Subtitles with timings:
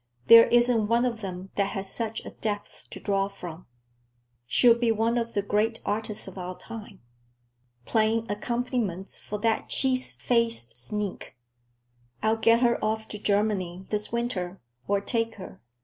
[0.25, 3.67] There isn't one of them that has such a depth to draw from.
[4.47, 7.01] She'll be one of the great artists of our time.
[7.85, 11.35] Playing accompaniments for that cheese faced sneak!
[12.23, 15.61] I'll get her off to Germany this winter, or take her.